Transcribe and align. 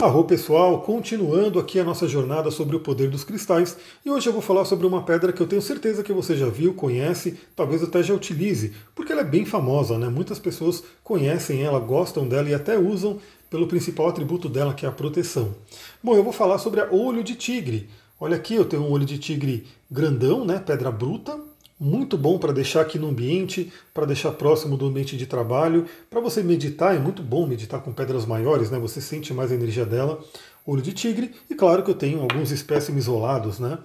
Arro 0.00 0.22
pessoal, 0.22 0.80
continuando 0.82 1.58
aqui 1.58 1.80
a 1.80 1.82
nossa 1.82 2.06
jornada 2.06 2.52
sobre 2.52 2.76
o 2.76 2.80
poder 2.80 3.10
dos 3.10 3.24
cristais, 3.24 3.76
e 4.06 4.08
hoje 4.08 4.28
eu 4.28 4.32
vou 4.32 4.40
falar 4.40 4.64
sobre 4.64 4.86
uma 4.86 5.02
pedra 5.02 5.32
que 5.32 5.40
eu 5.40 5.46
tenho 5.48 5.60
certeza 5.60 6.04
que 6.04 6.12
você 6.12 6.36
já 6.36 6.48
viu, 6.48 6.72
conhece, 6.72 7.36
talvez 7.56 7.82
até 7.82 8.00
já 8.00 8.14
utilize, 8.14 8.72
porque 8.94 9.10
ela 9.10 9.22
é 9.22 9.24
bem 9.24 9.44
famosa, 9.44 9.98
né? 9.98 10.08
Muitas 10.08 10.38
pessoas 10.38 10.84
conhecem 11.02 11.64
ela, 11.64 11.80
gostam 11.80 12.28
dela 12.28 12.48
e 12.48 12.54
até 12.54 12.78
usam 12.78 13.18
pelo 13.50 13.66
principal 13.66 14.06
atributo 14.06 14.48
dela, 14.48 14.72
que 14.72 14.86
é 14.86 14.88
a 14.88 14.92
proteção. 14.92 15.52
Bom, 16.00 16.14
eu 16.14 16.22
vou 16.22 16.32
falar 16.32 16.58
sobre 16.58 16.80
a 16.80 16.88
olho 16.92 17.24
de 17.24 17.34
tigre. 17.34 17.90
Olha 18.20 18.36
aqui, 18.36 18.54
eu 18.54 18.64
tenho 18.64 18.84
um 18.84 18.92
olho 18.92 19.04
de 19.04 19.18
tigre 19.18 19.66
grandão, 19.90 20.44
né? 20.44 20.62
Pedra 20.64 20.92
bruta, 20.92 21.40
muito 21.78 22.16
bom 22.16 22.38
para 22.38 22.52
deixar 22.52 22.80
aqui 22.80 22.98
no 22.98 23.08
ambiente, 23.08 23.72
para 23.94 24.06
deixar 24.06 24.32
próximo 24.32 24.76
do 24.76 24.86
ambiente 24.86 25.16
de 25.16 25.26
trabalho. 25.26 25.86
Para 26.10 26.20
você 26.20 26.42
meditar, 26.42 26.96
é 26.96 26.98
muito 26.98 27.22
bom 27.22 27.46
meditar 27.46 27.80
com 27.80 27.92
pedras 27.92 28.26
maiores, 28.26 28.70
né? 28.70 28.78
Você 28.78 29.00
sente 29.00 29.32
mais 29.32 29.52
a 29.52 29.54
energia 29.54 29.86
dela. 29.86 30.22
Olho 30.66 30.82
de 30.82 30.92
tigre, 30.92 31.32
e 31.48 31.54
claro 31.54 31.82
que 31.82 31.90
eu 31.90 31.94
tenho 31.94 32.20
alguns 32.20 32.50
espécimes 32.50 33.04
isolados, 33.04 33.58
né? 33.58 33.78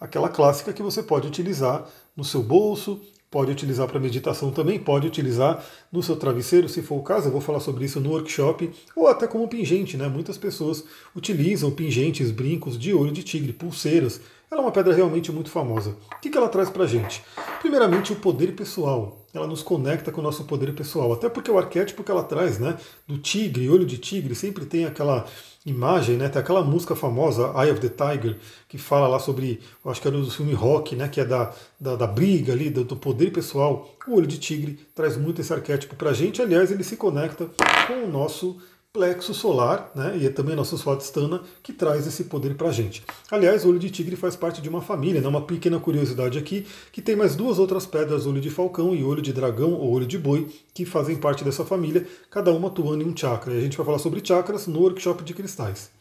Aquela 0.00 0.28
clássica 0.28 0.72
que 0.72 0.82
você 0.82 1.02
pode 1.02 1.26
utilizar 1.26 1.86
no 2.16 2.24
seu 2.24 2.42
bolso, 2.42 3.00
pode 3.30 3.52
utilizar 3.52 3.86
para 3.86 4.00
meditação 4.00 4.50
também, 4.50 4.78
pode 4.78 5.06
utilizar 5.06 5.64
no 5.92 6.02
seu 6.02 6.16
travesseiro, 6.16 6.68
se 6.68 6.82
for 6.82 6.96
o 6.96 7.02
caso, 7.02 7.28
eu 7.28 7.32
vou 7.32 7.40
falar 7.40 7.60
sobre 7.60 7.84
isso 7.84 8.00
no 8.00 8.10
workshop, 8.10 8.70
ou 8.96 9.06
até 9.06 9.26
como 9.26 9.46
pingente, 9.48 9.96
né? 9.96 10.08
Muitas 10.08 10.38
pessoas 10.38 10.82
utilizam 11.14 11.70
pingentes, 11.70 12.30
brincos 12.30 12.78
de 12.78 12.92
olho 12.94 13.12
de 13.12 13.22
tigre, 13.22 13.52
pulseiras. 13.52 14.20
Ela 14.50 14.62
é 14.62 14.64
uma 14.64 14.72
pedra 14.72 14.92
realmente 14.92 15.30
muito 15.30 15.48
famosa. 15.48 15.96
O 16.12 16.18
que 16.18 16.36
ela 16.36 16.48
traz 16.48 16.68
para 16.68 16.84
gente? 16.84 17.22
Primeiramente, 17.60 18.12
o 18.12 18.16
poder 18.16 18.52
pessoal. 18.56 19.24
Ela 19.32 19.46
nos 19.46 19.62
conecta 19.62 20.10
com 20.10 20.20
o 20.20 20.24
nosso 20.24 20.42
poder 20.42 20.74
pessoal. 20.74 21.12
Até 21.12 21.28
porque 21.28 21.48
o 21.48 21.56
arquétipo 21.56 22.02
que 22.02 22.10
ela 22.10 22.24
traz, 22.24 22.58
né? 22.58 22.76
Do 23.06 23.16
tigre, 23.16 23.70
olho 23.70 23.86
de 23.86 23.96
tigre, 23.96 24.34
sempre 24.34 24.66
tem 24.66 24.86
aquela 24.86 25.24
imagem, 25.64 26.16
né? 26.16 26.28
Tem 26.28 26.42
aquela 26.42 26.64
música 26.64 26.96
famosa, 26.96 27.52
Eye 27.56 27.70
of 27.70 27.80
the 27.80 27.88
Tiger, 27.88 28.36
que 28.68 28.76
fala 28.76 29.06
lá 29.06 29.20
sobre, 29.20 29.60
acho 29.86 30.02
que 30.02 30.08
era 30.08 30.18
do 30.18 30.28
filme 30.28 30.52
Rock, 30.52 30.96
né? 30.96 31.06
Que 31.06 31.20
é 31.20 31.24
da, 31.24 31.54
da, 31.78 31.94
da 31.94 32.08
briga 32.08 32.52
ali, 32.52 32.70
do, 32.70 32.82
do, 32.82 32.96
poder 32.96 33.30
pessoal. 33.30 33.88
O 34.04 34.16
olho 34.16 34.26
de 34.26 34.38
tigre 34.38 34.80
traz 34.96 35.16
muito 35.16 35.40
esse 35.40 35.52
arquétipo 35.52 35.94
para 35.94 36.10
a 36.10 36.12
gente. 36.12 36.42
Aliás, 36.42 36.72
ele 36.72 36.82
se 36.82 36.96
conecta 36.96 37.48
com 37.86 38.04
o 38.04 38.10
nosso 38.10 38.60
plexo 38.92 39.32
solar, 39.32 39.88
né, 39.94 40.18
e 40.20 40.26
é 40.26 40.30
também 40.30 40.52
a 40.54 40.56
nossa 40.56 40.76
Swadhisthana, 40.76 41.42
que 41.62 41.72
traz 41.72 42.08
esse 42.08 42.24
poder 42.24 42.56
para 42.56 42.70
a 42.70 42.72
gente. 42.72 43.04
Aliás, 43.30 43.64
o 43.64 43.68
olho 43.68 43.78
de 43.78 43.88
tigre 43.88 44.16
faz 44.16 44.34
parte 44.34 44.60
de 44.60 44.68
uma 44.68 44.82
família, 44.82 45.20
né, 45.20 45.28
uma 45.28 45.42
pequena 45.42 45.78
curiosidade 45.78 46.36
aqui, 46.36 46.66
que 46.90 47.00
tem 47.00 47.14
mais 47.14 47.36
duas 47.36 47.60
outras 47.60 47.86
pedras, 47.86 48.26
olho 48.26 48.40
de 48.40 48.50
falcão 48.50 48.92
e 48.92 49.04
olho 49.04 49.22
de 49.22 49.32
dragão 49.32 49.74
ou 49.74 49.92
olho 49.92 50.06
de 50.06 50.18
boi, 50.18 50.48
que 50.74 50.84
fazem 50.84 51.16
parte 51.16 51.44
dessa 51.44 51.64
família, 51.64 52.04
cada 52.28 52.52
uma 52.52 52.66
atuando 52.66 53.04
em 53.04 53.06
um 53.06 53.16
chakra. 53.16 53.54
E 53.54 53.58
a 53.58 53.60
gente 53.60 53.76
vai 53.76 53.86
falar 53.86 54.00
sobre 54.00 54.20
chakras 54.24 54.66
no 54.66 54.80
workshop 54.80 55.22
de 55.22 55.34
cristais. 55.34 55.92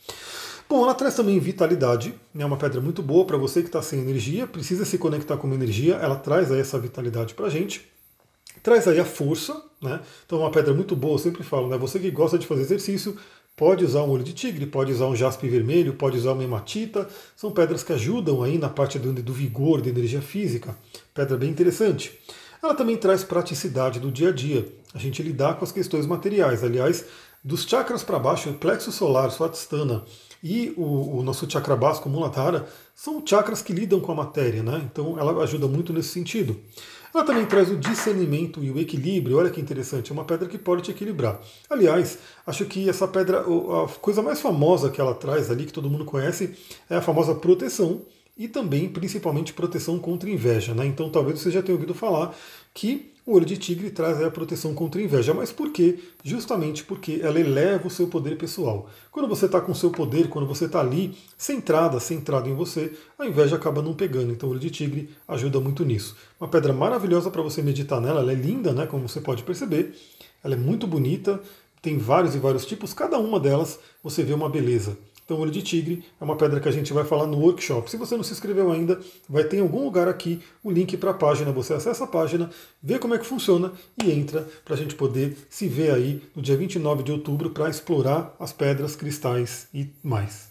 Bom, 0.67 0.83
ela 0.83 0.95
traz 0.95 1.15
também 1.15 1.39
vitalidade, 1.39 2.15
é 2.33 2.39
né, 2.39 2.45
uma 2.45 2.57
pedra 2.57 2.81
muito 2.81 3.03
boa 3.03 3.23
para 3.23 3.37
você 3.37 3.61
que 3.61 3.67
está 3.67 3.83
sem 3.83 3.99
energia, 3.99 4.47
precisa 4.47 4.83
se 4.83 4.97
conectar 4.97 5.37
com 5.37 5.45
uma 5.45 5.55
energia, 5.55 5.93
ela 5.95 6.15
traz 6.15 6.51
aí 6.51 6.59
essa 6.59 6.79
vitalidade 6.79 7.35
para 7.35 7.45
a 7.45 7.49
gente. 7.51 7.87
Traz 8.61 8.87
aí 8.87 8.99
a 8.99 9.05
força, 9.05 9.61
né? 9.81 10.01
Então 10.25 10.39
uma 10.39 10.51
pedra 10.51 10.73
muito 10.73 10.95
boa, 10.95 11.15
eu 11.15 11.19
sempre 11.19 11.43
falo, 11.43 11.69
né? 11.69 11.77
Você 11.77 11.99
que 11.99 12.11
gosta 12.11 12.37
de 12.37 12.45
fazer 12.45 12.61
exercício, 12.61 13.15
pode 13.55 13.83
usar 13.83 14.03
um 14.03 14.09
olho 14.09 14.23
de 14.23 14.33
tigre, 14.33 14.65
pode 14.65 14.91
usar 14.91 15.07
um 15.07 15.15
jaspe 15.15 15.47
vermelho, 15.47 15.93
pode 15.93 16.17
usar 16.17 16.33
uma 16.33 16.43
hematita. 16.43 17.07
São 17.35 17.51
pedras 17.51 17.83
que 17.83 17.93
ajudam 17.93 18.43
aí 18.43 18.57
na 18.57 18.69
parte 18.69 18.99
do, 18.99 19.13
do 19.13 19.33
vigor, 19.33 19.81
da 19.81 19.89
energia 19.89 20.21
física. 20.21 20.77
Pedra 21.13 21.37
bem 21.37 21.49
interessante. 21.49 22.19
Ela 22.61 22.75
também 22.75 22.97
traz 22.97 23.23
praticidade 23.23 23.99
do 23.99 24.11
dia 24.11 24.29
a 24.29 24.31
dia. 24.33 24.67
A 24.93 24.97
gente 24.97 25.23
lidar 25.23 25.55
com 25.55 25.63
as 25.63 25.71
questões 25.71 26.05
materiais. 26.05 26.63
Aliás, 26.63 27.05
dos 27.43 27.63
chakras 27.63 28.03
para 28.03 28.19
baixo, 28.19 28.49
o 28.49 28.53
plexo 28.53 28.91
solar, 28.91 29.31
Swadhisthana 29.31 30.03
e 30.43 30.73
o, 30.77 31.17
o, 31.17 31.23
nosso 31.23 31.49
chakra 31.49 31.75
básico, 31.75 32.09
Muladhara, 32.09 32.67
são 32.95 33.25
chakras 33.25 33.61
que 33.61 33.73
lidam 33.73 33.99
com 33.99 34.11
a 34.11 34.15
matéria, 34.15 34.63
né? 34.63 34.81
Então 34.91 35.19
ela 35.19 35.43
ajuda 35.43 35.67
muito 35.67 35.91
nesse 35.91 36.09
sentido. 36.09 36.59
Ela 37.13 37.23
também 37.23 37.45
traz 37.45 37.69
o 37.71 37.75
discernimento 37.75 38.63
e 38.63 38.69
o 38.69 38.79
equilíbrio. 38.79 39.37
Olha 39.37 39.49
que 39.49 39.59
interessante, 39.59 40.11
é 40.11 40.13
uma 40.13 40.23
pedra 40.23 40.47
que 40.47 40.57
pode 40.57 40.83
te 40.83 40.91
equilibrar. 40.91 41.41
Aliás, 41.69 42.19
acho 42.45 42.65
que 42.65 42.87
essa 42.87 43.07
pedra, 43.07 43.41
a 43.41 43.87
coisa 43.99 44.21
mais 44.21 44.39
famosa 44.39 44.89
que 44.89 45.01
ela 45.01 45.15
traz 45.15 45.49
ali, 45.49 45.65
que 45.65 45.73
todo 45.73 45.89
mundo 45.89 46.05
conhece, 46.05 46.55
é 46.89 46.97
a 46.97 47.01
famosa 47.01 47.33
proteção 47.33 48.01
e 48.37 48.47
também, 48.47 48.87
principalmente, 48.87 49.51
proteção 49.53 49.99
contra 49.99 50.29
inveja. 50.29 50.73
Né? 50.73 50.85
Então, 50.85 51.09
talvez 51.09 51.39
você 51.39 51.51
já 51.51 51.61
tenha 51.61 51.75
ouvido 51.75 51.93
falar 51.93 52.33
que 52.73 53.11
o 53.29 53.35
olho 53.35 53.45
de 53.45 53.57
tigre 53.57 53.91
traz 53.91 54.19
a 54.23 54.31
proteção 54.31 54.73
contra 54.73 54.99
a 54.99 55.03
inveja. 55.03 55.35
Mas 55.35 55.51
por 55.51 55.71
quê? 55.71 55.99
Justamente 56.23 56.83
porque 56.83 57.19
ela 57.21 57.39
eleva 57.39 57.87
o 57.87 57.91
seu 57.91 58.07
poder 58.07 58.37
pessoal. 58.37 58.89
Quando 59.11 59.29
você 59.29 59.45
está 59.45 59.61
com 59.61 59.71
o 59.71 59.75
seu 59.75 59.91
poder, 59.91 60.29
quando 60.29 60.47
você 60.47 60.65
está 60.65 60.79
ali, 60.79 61.15
centrada, 61.37 61.99
centrado 61.99 62.49
em 62.49 62.55
você, 62.55 62.91
a 63.19 63.27
inveja 63.27 63.55
acaba 63.55 63.83
não 63.83 63.93
pegando. 63.93 64.31
Então 64.31 64.49
o 64.49 64.51
olho 64.51 64.59
de 64.59 64.71
tigre 64.71 65.11
ajuda 65.27 65.59
muito 65.59 65.85
nisso. 65.85 66.17
Uma 66.39 66.49
pedra 66.49 66.73
maravilhosa 66.73 67.29
para 67.29 67.43
você 67.43 67.61
meditar 67.61 68.01
nela, 68.01 68.21
ela 68.21 68.31
é 68.31 68.35
linda, 68.35 68.73
né? 68.73 68.87
Como 68.87 69.07
você 69.07 69.21
pode 69.21 69.43
perceber. 69.43 69.95
Ela 70.43 70.55
é 70.55 70.57
muito 70.57 70.87
bonita, 70.87 71.39
tem 71.83 71.99
vários 71.99 72.33
e 72.33 72.39
vários 72.39 72.65
tipos, 72.65 72.93
cada 72.93 73.19
uma 73.19 73.39
delas 73.39 73.79
você 74.03 74.23
vê 74.23 74.33
uma 74.33 74.49
beleza. 74.49 74.97
Então, 75.29 75.39
olho 75.39 75.51
de 75.51 75.61
tigre 75.61 76.03
é 76.19 76.23
uma 76.23 76.35
pedra 76.35 76.59
que 76.59 76.67
a 76.67 76.71
gente 76.71 76.91
vai 76.91 77.03
falar 77.03 77.27
no 77.27 77.37
workshop. 77.37 77.91
Se 77.91 77.97
você 77.97 78.17
não 78.17 78.23
se 78.23 78.33
inscreveu 78.33 78.71
ainda, 78.71 78.99
vai 79.29 79.43
ter 79.43 79.57
em 79.57 79.59
algum 79.59 79.83
lugar 79.83 80.07
aqui 80.07 80.41
o 80.63 80.71
link 80.71 80.97
para 80.97 81.11
a 81.11 81.13
página. 81.13 81.51
Você 81.51 81.71
acessa 81.71 82.05
a 82.05 82.07
página, 82.07 82.49
vê 82.81 82.97
como 82.97 83.13
é 83.13 83.19
que 83.19 83.27
funciona 83.27 83.71
e 84.03 84.09
entra 84.09 84.47
para 84.65 84.73
a 84.73 84.77
gente 84.77 84.95
poder 84.95 85.37
se 85.47 85.67
ver 85.67 85.91
aí 85.91 86.23
no 86.35 86.41
dia 86.41 86.57
29 86.57 87.03
de 87.03 87.11
outubro 87.11 87.51
para 87.51 87.69
explorar 87.69 88.35
as 88.39 88.51
pedras, 88.51 88.95
cristais 88.95 89.67
e 89.71 89.89
mais. 90.01 90.47